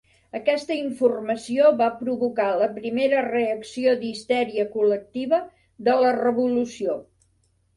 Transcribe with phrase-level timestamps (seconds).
[0.37, 5.43] Aquesta informació va provocar la primera reacció d'histèria col·lectiva
[5.91, 6.99] de la Revolució.